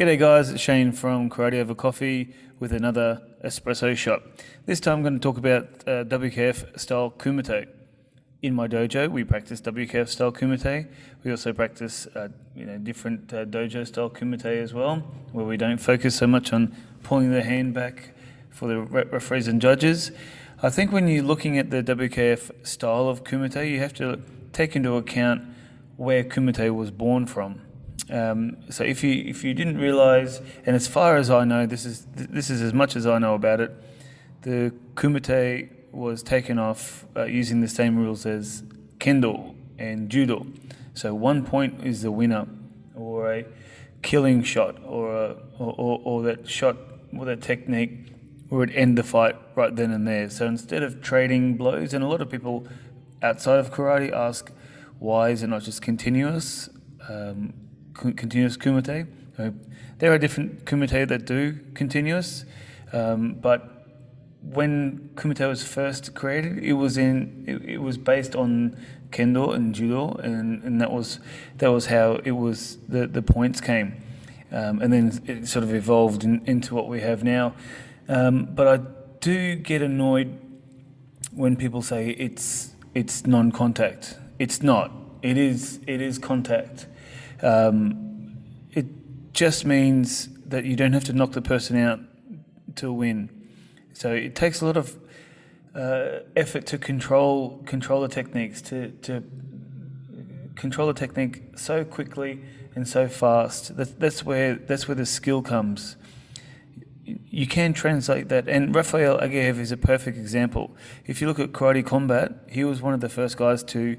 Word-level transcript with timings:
G'day 0.00 0.18
guys, 0.18 0.48
it's 0.48 0.62
Shane 0.62 0.92
from 0.92 1.28
Karate 1.28 1.60
Over 1.60 1.74
Coffee 1.74 2.34
with 2.58 2.72
another 2.72 3.20
espresso 3.44 3.94
shot. 3.94 4.22
This 4.64 4.80
time 4.80 4.94
I'm 4.94 5.02
going 5.02 5.12
to 5.12 5.20
talk 5.20 5.36
about 5.36 5.64
uh, 5.86 6.04
WKF 6.04 6.80
style 6.80 7.10
kumite. 7.10 7.68
In 8.40 8.54
my 8.54 8.66
dojo, 8.66 9.10
we 9.10 9.24
practice 9.24 9.60
WKF 9.60 10.08
style 10.08 10.32
kumite. 10.32 10.88
We 11.22 11.30
also 11.30 11.52
practice, 11.52 12.06
uh, 12.16 12.28
you 12.56 12.64
know, 12.64 12.78
different 12.78 13.30
uh, 13.34 13.44
dojo 13.44 13.86
style 13.86 14.08
kumite 14.08 14.46
as 14.46 14.72
well, 14.72 15.00
where 15.32 15.44
we 15.44 15.58
don't 15.58 15.76
focus 15.76 16.14
so 16.14 16.26
much 16.26 16.50
on 16.54 16.74
pulling 17.02 17.30
the 17.30 17.42
hand 17.42 17.74
back 17.74 18.14
for 18.48 18.68
the 18.68 18.80
re- 18.80 19.04
referees 19.12 19.48
and 19.48 19.60
judges. 19.60 20.12
I 20.62 20.70
think 20.70 20.92
when 20.92 21.08
you're 21.08 21.24
looking 21.24 21.58
at 21.58 21.68
the 21.68 21.82
WKF 21.82 22.66
style 22.66 23.06
of 23.06 23.22
kumite, 23.22 23.70
you 23.70 23.80
have 23.80 23.92
to 23.96 24.22
take 24.54 24.74
into 24.74 24.94
account 24.94 25.42
where 25.98 26.24
kumite 26.24 26.74
was 26.74 26.90
born 26.90 27.26
from. 27.26 27.60
Um, 28.10 28.56
so 28.70 28.82
if 28.82 29.04
you 29.04 29.22
if 29.26 29.44
you 29.44 29.54
didn't 29.54 29.78
realize, 29.78 30.40
and 30.66 30.74
as 30.74 30.88
far 30.88 31.16
as 31.16 31.30
I 31.30 31.44
know, 31.44 31.66
this 31.66 31.84
is 31.84 32.06
this 32.14 32.50
is 32.50 32.60
as 32.60 32.72
much 32.72 32.96
as 32.96 33.06
I 33.06 33.18
know 33.18 33.34
about 33.34 33.60
it. 33.60 33.72
The 34.42 34.72
kumite 34.94 35.68
was 35.92 36.22
taken 36.22 36.58
off 36.58 37.04
uh, 37.16 37.24
using 37.24 37.60
the 37.60 37.68
same 37.68 37.96
rules 37.96 38.26
as 38.26 38.62
kendo 38.98 39.54
and 39.78 40.08
judo. 40.08 40.46
So 40.94 41.14
one 41.14 41.44
point 41.44 41.84
is 41.84 42.02
the 42.02 42.10
winner, 42.10 42.46
or 42.94 43.32
a 43.32 43.44
killing 44.02 44.42
shot, 44.42 44.76
or 44.84 45.14
a, 45.14 45.36
or, 45.58 45.74
or, 45.78 46.00
or 46.04 46.22
that 46.22 46.48
shot 46.48 46.76
or 47.16 47.24
that 47.26 47.42
technique 47.42 48.12
would 48.50 48.70
end 48.72 48.98
the 48.98 49.02
fight 49.02 49.36
right 49.54 49.74
then 49.74 49.92
and 49.92 50.06
there. 50.06 50.28
So 50.30 50.46
instead 50.46 50.82
of 50.82 51.00
trading 51.00 51.56
blows, 51.56 51.94
and 51.94 52.02
a 52.02 52.08
lot 52.08 52.20
of 52.20 52.30
people 52.30 52.66
outside 53.22 53.58
of 53.58 53.70
karate 53.70 54.12
ask, 54.12 54.50
why 54.98 55.30
is 55.30 55.42
it 55.42 55.46
not 55.48 55.62
just 55.62 55.80
continuous? 55.80 56.68
Um, 57.08 57.54
continuous 57.94 58.56
kumite. 58.56 59.06
There 59.98 60.12
are 60.12 60.18
different 60.18 60.64
kumite 60.64 61.08
that 61.08 61.26
do 61.26 61.58
continuous, 61.74 62.44
um, 62.92 63.34
but 63.34 63.80
when 64.42 65.10
kumite 65.14 65.46
was 65.46 65.62
first 65.62 66.14
created, 66.14 66.58
it 66.58 66.72
was 66.74 66.96
in 66.96 67.44
it, 67.46 67.74
it 67.74 67.78
was 67.78 67.98
based 67.98 68.34
on 68.34 68.76
kendo 69.10 69.54
and 69.54 69.74
judo, 69.74 70.14
and, 70.14 70.62
and 70.62 70.80
that 70.80 70.90
was 70.90 71.20
that 71.58 71.68
was 71.68 71.86
how 71.86 72.20
it 72.24 72.32
was 72.32 72.78
the 72.88 73.06
the 73.06 73.22
points 73.22 73.60
came, 73.60 74.02
um, 74.52 74.80
and 74.80 74.92
then 74.92 75.20
it 75.26 75.46
sort 75.46 75.62
of 75.62 75.74
evolved 75.74 76.24
in, 76.24 76.42
into 76.46 76.74
what 76.74 76.88
we 76.88 77.00
have 77.00 77.22
now. 77.22 77.54
Um, 78.08 78.46
but 78.46 78.66
I 78.66 78.80
do 79.20 79.56
get 79.56 79.82
annoyed 79.82 80.38
when 81.32 81.56
people 81.56 81.82
say 81.82 82.10
it's 82.10 82.74
it's 82.94 83.26
non-contact. 83.26 84.16
It's 84.38 84.62
not. 84.62 84.90
It 85.22 85.36
is 85.36 85.80
it 85.86 86.00
is 86.00 86.18
contact. 86.18 86.86
Um, 87.42 88.36
it 88.72 88.86
just 89.32 89.64
means 89.64 90.28
that 90.46 90.64
you 90.64 90.76
don't 90.76 90.92
have 90.92 91.04
to 91.04 91.12
knock 91.12 91.32
the 91.32 91.42
person 91.42 91.76
out 91.78 92.00
to 92.76 92.92
win. 92.92 93.30
So 93.92 94.12
it 94.12 94.34
takes 94.34 94.60
a 94.60 94.66
lot 94.66 94.76
of 94.76 94.98
uh, 95.74 96.20
effort 96.36 96.66
to 96.66 96.78
control 96.78 97.62
control 97.66 98.00
the 98.00 98.08
techniques 98.08 98.60
to 98.62 98.90
to 99.02 99.22
control 100.56 100.88
the 100.88 100.94
technique 100.94 101.42
so 101.56 101.84
quickly 101.84 102.40
and 102.74 102.86
so 102.86 103.08
fast. 103.08 103.76
That, 103.76 104.00
that's 104.00 104.24
where 104.24 104.54
that's 104.54 104.88
where 104.88 104.94
the 104.94 105.06
skill 105.06 105.42
comes. 105.42 105.96
You 107.04 107.46
can 107.46 107.72
translate 107.72 108.28
that, 108.28 108.48
and 108.48 108.74
Rafael 108.74 109.18
Aguirre 109.18 109.58
is 109.58 109.72
a 109.72 109.76
perfect 109.76 110.16
example. 110.16 110.76
If 111.06 111.20
you 111.20 111.26
look 111.26 111.40
at 111.40 111.50
karate 111.52 111.84
combat, 111.84 112.32
he 112.48 112.62
was 112.62 112.80
one 112.80 112.94
of 112.94 113.00
the 113.00 113.08
first 113.08 113.36
guys 113.36 113.64
to 113.64 113.96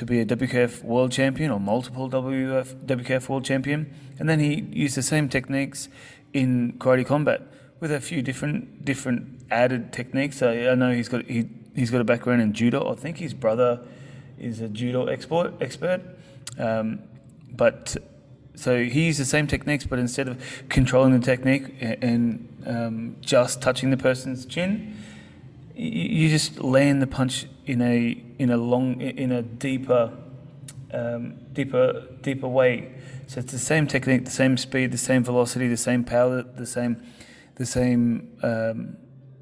to 0.00 0.06
be 0.06 0.18
a 0.18 0.24
WKF 0.24 0.82
world 0.82 1.12
champion 1.12 1.50
or 1.50 1.60
multiple 1.60 2.08
WF, 2.08 2.74
WKF 2.86 3.28
world 3.28 3.44
champion, 3.44 3.94
and 4.18 4.30
then 4.30 4.40
he 4.40 4.62
used 4.72 4.96
the 4.96 5.02
same 5.02 5.28
techniques 5.28 5.90
in 6.32 6.72
karate 6.78 7.04
combat 7.04 7.42
with 7.80 7.92
a 7.92 8.00
few 8.00 8.22
different 8.22 8.82
different 8.82 9.42
added 9.50 9.92
techniques. 9.92 10.40
I, 10.40 10.68
I 10.68 10.74
know 10.74 10.90
he's 10.90 11.10
got 11.10 11.26
he 11.26 11.50
he's 11.76 11.90
got 11.90 12.00
a 12.00 12.04
background 12.04 12.40
in 12.40 12.54
judo. 12.54 12.90
I 12.90 12.94
think 12.94 13.18
his 13.18 13.34
brother 13.34 13.80
is 14.38 14.62
a 14.62 14.68
judo 14.68 15.04
expert 15.04 15.52
expert, 15.60 16.00
um, 16.58 17.02
but 17.52 17.94
so 18.54 18.82
he 18.82 19.04
used 19.04 19.20
the 19.20 19.26
same 19.26 19.46
techniques, 19.46 19.84
but 19.84 19.98
instead 19.98 20.28
of 20.28 20.42
controlling 20.70 21.12
the 21.12 21.24
technique 21.24 21.74
and 22.00 22.48
um, 22.66 23.16
just 23.20 23.60
touching 23.60 23.90
the 23.90 23.98
person's 23.98 24.46
chin, 24.46 24.96
you 25.80 26.28
just 26.28 26.60
land 26.60 27.00
the 27.00 27.06
punch 27.06 27.46
in 27.66 27.80
a 27.80 28.22
in 28.38 28.50
a 28.50 28.56
long 28.56 29.00
in 29.00 29.32
a 29.32 29.42
deeper 29.42 30.12
um, 30.92 31.38
deeper 31.52 32.06
deeper 32.20 32.48
way. 32.48 32.92
So 33.26 33.40
it's 33.40 33.52
the 33.52 33.58
same 33.58 33.86
technique, 33.86 34.24
the 34.24 34.30
same 34.30 34.56
speed, 34.56 34.92
the 34.92 34.98
same 34.98 35.24
velocity, 35.24 35.68
the 35.68 35.76
same 35.76 36.04
power, 36.04 36.42
the 36.42 36.66
same 36.66 37.02
the 37.54 37.64
same 37.64 38.36
um, 38.42 38.96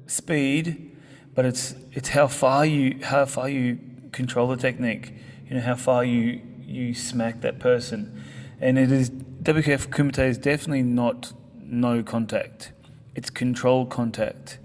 speed, 0.07 0.95
but 1.35 1.45
it's 1.45 1.75
it's 1.91 2.09
how 2.09 2.27
far 2.27 2.65
you 2.65 2.99
how 3.03 3.25
far 3.25 3.49
you 3.49 3.79
control 4.11 4.47
the 4.47 4.57
technique. 4.57 5.13
You 5.47 5.55
know 5.55 5.61
how 5.61 5.75
far 5.75 6.05
you 6.05 6.41
you 6.61 6.93
smack 6.93 7.41
that 7.41 7.59
person, 7.59 8.23
and 8.61 8.77
it 8.77 8.91
is 8.91 9.09
WKF 9.09 9.87
Kumite 9.87 10.19
is 10.19 10.37
definitely 10.37 10.83
not 10.83 11.33
no 11.61 12.01
contact. 12.01 12.71
It's 13.15 13.29
controlled 13.29 13.89
contact. 13.89 14.59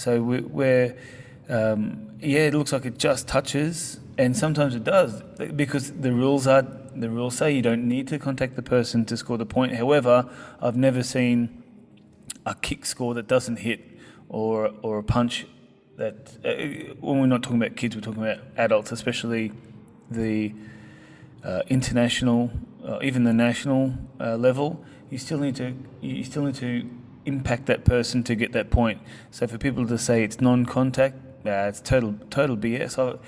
So 0.00 0.22
we're, 0.22 0.96
um, 1.50 2.08
yeah, 2.20 2.46
it 2.46 2.54
looks 2.54 2.72
like 2.72 2.86
it 2.86 2.96
just 2.96 3.28
touches, 3.28 4.00
and 4.16 4.34
sometimes 4.34 4.74
it 4.74 4.82
does 4.82 5.22
because 5.54 5.92
the 5.92 6.10
rules 6.10 6.46
are 6.46 6.66
the 6.96 7.10
rules 7.10 7.36
say 7.36 7.52
you 7.52 7.60
don't 7.60 7.86
need 7.86 8.08
to 8.08 8.18
contact 8.18 8.56
the 8.56 8.62
person 8.62 9.04
to 9.04 9.16
score 9.18 9.36
the 9.36 9.44
point. 9.44 9.76
However, 9.76 10.26
I've 10.62 10.76
never 10.76 11.02
seen 11.02 11.62
a 12.46 12.54
kick 12.54 12.86
score 12.86 13.12
that 13.12 13.28
doesn't 13.28 13.58
hit 13.58 13.80
or 14.30 14.72
or 14.80 14.98
a 14.98 15.02
punch 15.02 15.46
that 15.98 16.32
uh, 16.46 16.94
when 17.00 17.20
we're 17.20 17.26
not 17.26 17.42
talking 17.42 17.62
about 17.62 17.76
kids, 17.76 17.94
we're 17.94 18.00
talking 18.00 18.22
about 18.22 18.38
adults, 18.56 18.92
especially 18.92 19.52
the 20.10 20.54
uh, 21.44 21.60
international, 21.68 22.50
uh, 22.86 23.00
even 23.02 23.24
the 23.24 23.34
national 23.34 23.92
uh, 24.18 24.36
level. 24.36 24.82
You 25.10 25.18
still 25.18 25.40
need 25.40 25.56
to 25.56 25.74
you 26.00 26.24
still 26.24 26.44
need 26.44 26.54
to 26.54 26.88
impact 27.26 27.66
that 27.66 27.84
person 27.84 28.22
to 28.24 28.34
get 28.34 28.52
that 28.52 28.70
point. 28.70 29.00
So 29.30 29.46
for 29.46 29.58
people 29.58 29.86
to 29.86 29.98
say 29.98 30.24
it's 30.24 30.40
non-contact, 30.40 31.16
it's 31.44 31.80
total 31.80 32.14
total 32.30 32.56
BS. 32.56 32.98
I, 32.98 33.18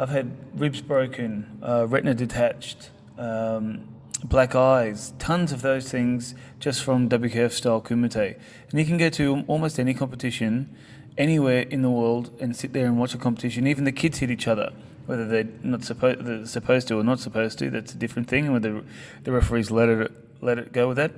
I've 0.00 0.08
had 0.08 0.36
ribs 0.58 0.80
broken, 0.80 1.60
uh, 1.62 1.86
retina 1.86 2.14
detached, 2.14 2.90
um, 3.16 3.88
black 4.24 4.54
eyes, 4.54 5.12
tons 5.18 5.52
of 5.52 5.62
those 5.62 5.88
things 5.90 6.34
just 6.58 6.82
from 6.82 7.08
WKF 7.08 7.52
style 7.52 7.80
kumite. 7.80 8.38
And 8.70 8.80
you 8.80 8.86
can 8.86 8.98
go 8.98 9.08
to 9.10 9.44
almost 9.46 9.78
any 9.78 9.94
competition 9.94 10.74
anywhere 11.16 11.60
in 11.60 11.82
the 11.82 11.90
world 11.90 12.30
and 12.40 12.56
sit 12.56 12.72
there 12.72 12.86
and 12.86 12.98
watch 12.98 13.14
a 13.14 13.18
competition. 13.18 13.66
Even 13.66 13.84
the 13.84 13.92
kids 13.92 14.18
hit 14.18 14.30
each 14.30 14.48
other, 14.48 14.72
whether 15.06 15.26
they're 15.26 15.48
not 15.62 15.84
supposed 15.84 16.48
supposed 16.48 16.88
to 16.88 16.98
or 16.98 17.04
not 17.04 17.20
supposed 17.20 17.58
to. 17.60 17.70
That's 17.70 17.92
a 17.92 17.96
different 17.96 18.28
thing. 18.28 18.46
And 18.46 18.52
whether 18.52 18.82
the 19.22 19.32
referees 19.32 19.70
let 19.70 19.88
it 19.88 20.12
let 20.40 20.58
it 20.58 20.72
go 20.72 20.88
with 20.88 20.96
that. 20.96 21.12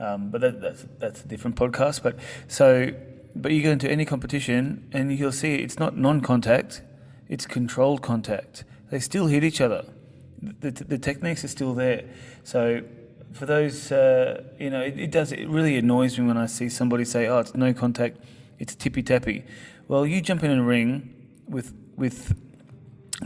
Um, 0.00 0.30
but 0.30 0.40
that, 0.40 0.60
that's 0.60 0.86
that's 0.98 1.24
a 1.24 1.28
different 1.28 1.56
podcast. 1.56 2.02
But 2.02 2.18
so, 2.48 2.92
but 3.36 3.52
you 3.52 3.62
go 3.62 3.70
into 3.70 3.88
any 3.88 4.06
competition 4.06 4.88
and 4.92 5.16
you'll 5.16 5.30
see 5.30 5.56
it's 5.56 5.78
not 5.78 5.96
non-contact, 5.96 6.82
it's 7.28 7.46
controlled 7.46 8.00
contact. 8.02 8.64
They 8.90 8.98
still 8.98 9.26
hit 9.26 9.44
each 9.44 9.60
other. 9.60 9.84
The, 10.42 10.70
the, 10.70 10.84
the 10.84 10.98
techniques 10.98 11.44
are 11.44 11.48
still 11.48 11.74
there. 11.74 12.04
So 12.44 12.82
for 13.32 13.44
those, 13.44 13.92
uh, 13.92 14.42
you 14.58 14.70
know, 14.70 14.80
it, 14.80 14.98
it, 14.98 15.10
does. 15.10 15.32
It 15.32 15.48
really 15.48 15.76
annoys 15.76 16.18
me 16.18 16.26
when 16.26 16.38
I 16.38 16.46
see 16.46 16.70
somebody 16.70 17.04
say, 17.04 17.28
"Oh, 17.28 17.38
it's 17.40 17.54
no 17.54 17.74
contact, 17.74 18.18
it's 18.58 18.74
tippy 18.74 19.02
tappy." 19.02 19.44
Well, 19.86 20.06
you 20.06 20.22
jump 20.22 20.42
in 20.42 20.50
a 20.50 20.62
ring 20.62 21.14
with 21.46 21.74
with 21.96 22.34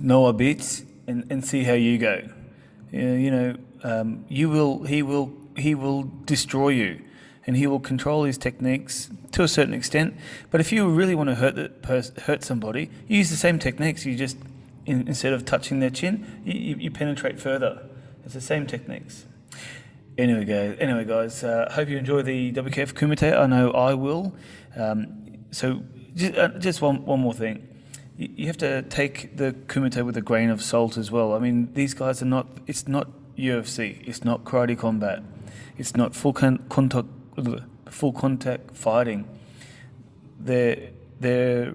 Noah 0.00 0.34
Bitsch 0.34 0.84
and, 1.06 1.24
and 1.30 1.44
see 1.44 1.62
how 1.62 1.74
you 1.74 1.98
go. 1.98 2.28
You 2.90 3.30
know, 3.30 3.56
um, 3.84 4.24
you 4.28 4.50
will. 4.50 4.82
He 4.82 5.02
will 5.02 5.32
he 5.56 5.74
will 5.74 6.04
destroy 6.24 6.68
you 6.68 7.00
and 7.46 7.56
he 7.56 7.66
will 7.66 7.80
control 7.80 8.24
his 8.24 8.38
techniques 8.38 9.10
to 9.32 9.42
a 9.42 9.48
certain 9.48 9.74
extent. 9.74 10.14
But 10.50 10.60
if 10.60 10.72
you 10.72 10.88
really 10.88 11.14
want 11.14 11.28
to 11.28 11.34
hurt 11.34 11.54
the 11.54 11.68
pers- 11.68 12.12
hurt 12.22 12.42
somebody, 12.42 12.90
you 13.06 13.18
use 13.18 13.30
the 13.30 13.36
same 13.36 13.58
techniques. 13.58 14.06
You 14.06 14.16
just 14.16 14.38
in, 14.86 15.06
instead 15.08 15.32
of 15.32 15.44
touching 15.44 15.80
their 15.80 15.90
chin, 15.90 16.42
you, 16.44 16.76
you, 16.76 16.90
penetrate 16.90 17.40
further. 17.40 17.86
It's 18.24 18.34
the 18.34 18.40
same 18.40 18.66
techniques. 18.66 19.26
Anyway, 20.16 20.44
guys. 20.44 20.76
Anyway, 20.80 21.04
guys. 21.04 21.42
Uh, 21.44 21.70
hope 21.72 21.88
you 21.88 21.98
enjoy 21.98 22.22
the 22.22 22.52
WKF 22.52 22.94
Kumite. 22.94 23.36
I 23.36 23.46
know 23.46 23.70
I 23.72 23.94
will. 23.94 24.34
Um, 24.76 25.44
so, 25.50 25.82
just, 26.14 26.34
uh, 26.36 26.48
just 26.58 26.80
one 26.80 27.04
one 27.04 27.20
more 27.20 27.34
thing. 27.34 27.68
You, 28.16 28.28
you 28.36 28.46
have 28.46 28.58
to 28.58 28.82
take 28.82 29.36
the 29.36 29.52
Kumite 29.66 30.04
with 30.04 30.16
a 30.16 30.22
grain 30.22 30.50
of 30.50 30.62
salt 30.62 30.96
as 30.96 31.10
well. 31.10 31.34
I 31.34 31.38
mean, 31.38 31.72
these 31.74 31.92
guys 31.92 32.22
are 32.22 32.26
not. 32.26 32.46
It's 32.66 32.88
not 32.88 33.08
UFC. 33.36 34.06
It's 34.06 34.24
not 34.24 34.44
karate 34.44 34.78
combat 34.78 35.22
it's 35.78 35.96
not 35.96 36.14
full 36.14 36.32
con- 36.32 36.64
contact, 36.68 37.08
full 37.90 38.12
contact 38.12 38.76
fighting. 38.76 39.28
They're 40.38 40.90
they're 41.20 41.74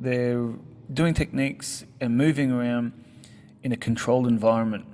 they're 0.00 0.50
doing 0.92 1.14
techniques 1.14 1.84
and 2.00 2.16
moving 2.16 2.52
around 2.52 2.92
in 3.62 3.72
a 3.72 3.76
controlled 3.76 4.26
environment. 4.26 4.86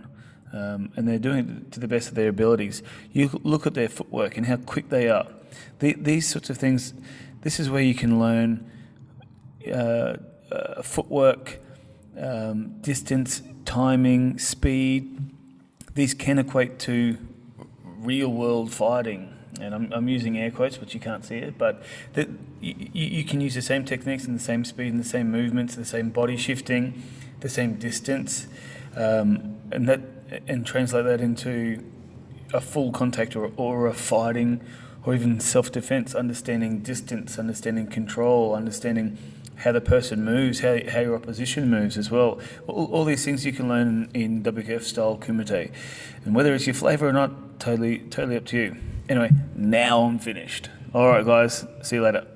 um, 0.55 0.93
and 0.95 1.09
they're 1.09 1.19
doing 1.19 1.65
it 1.67 1.73
to 1.73 1.81
the 1.81 1.89
best 1.89 2.09
of 2.09 2.15
their 2.15 2.29
abilities. 2.29 2.83
You 3.13 3.29
look 3.43 3.67
at 3.67 3.75
their 3.75 3.89
footwork 3.89 4.37
and 4.37 4.47
how 4.47 4.57
quick 4.57 4.89
they 4.89 5.09
are. 5.09 5.27
The, 5.81 5.95
these 5.95 6.29
sorts 6.29 6.49
of 6.49 6.57
things, 6.57 6.95
this 7.43 7.59
is 7.59 7.69
where 7.69 7.83
you 7.83 7.95
can 7.95 8.21
learn 8.21 8.71
uh, 9.71 10.17
uh, 10.53 10.83
footwork, 10.83 11.59
um, 12.17 12.81
distance, 12.81 13.43
timing, 13.65 14.39
speed. 14.39 15.19
These 15.95 16.15
can 16.15 16.39
equate 16.39 16.79
to 16.81 17.19
real 18.05 18.29
world 18.29 18.73
fighting. 18.73 19.31
And 19.61 19.75
I'm, 19.75 19.93
I'm 19.93 20.09
using 20.09 20.37
air 20.37 20.51
quotes, 20.51 20.77
but 20.77 20.95
you 20.95 21.01
can't 21.01 21.25
see 21.25 21.37
it. 21.37 21.57
But 21.57 21.83
you, 22.61 22.75
you 22.93 23.25
can 23.25 23.41
use 23.41 23.55
the 23.55 23.63
same 23.63 23.85
techniques 23.85 24.25
and 24.25 24.37
the 24.37 24.43
same 24.43 24.65
speed 24.65 24.93
and 24.93 25.01
the 25.01 25.09
same 25.09 25.31
movements, 25.31 25.77
the 25.77 25.85
same 25.85 26.11
body 26.11 26.37
shifting, 26.37 27.03
the 27.41 27.49
same 27.49 27.75
distance, 27.75 28.49
um, 28.97 29.57
and 29.71 29.89
that 29.89 30.01
and 30.49 30.67
translate 30.67 31.05
that 31.05 31.21
into 31.21 31.85
a 32.53 32.61
full 32.61 32.91
contact 32.91 33.37
or, 33.37 33.53
or 33.57 33.87
a 33.87 33.95
fighting 33.95 34.61
or 35.05 35.15
even 35.15 35.39
self 35.41 35.71
defense, 35.71 36.15
understanding 36.15 36.81
distance, 36.81 37.39
understanding 37.39 37.87
control, 37.87 38.55
understanding 38.55 39.19
how 39.57 39.73
the 39.73 39.81
person 39.81 40.25
moves, 40.25 40.61
how, 40.61 40.79
how 40.89 41.01
your 41.01 41.15
opposition 41.15 41.71
moves 41.71 41.97
as 41.97 42.11
well. 42.11 42.41
All, 42.67 42.87
all 42.87 43.05
these 43.05 43.25
things 43.25 43.45
you 43.47 43.53
can 43.53 43.69
learn 43.69 44.11
in 44.15 44.43
WKF 44.43 44.83
style 44.83 45.17
kumite. 45.17 45.73
And 46.25 46.35
whether 46.35 46.55
it's 46.55 46.67
your 46.67 46.75
flavour 46.75 47.09
or 47.09 47.13
not, 47.13 47.61
totally, 47.61 47.99
totally 47.99 48.37
up 48.37 48.47
to 48.47 48.57
you. 48.57 48.77
Anyway, 49.09 49.31
now 49.55 50.03
I'm 50.03 50.19
finished. 50.19 50.71
All 50.93 51.09
right, 51.09 51.25
guys, 51.25 51.67
see 51.83 51.97
you 51.97 52.03
later. 52.03 52.27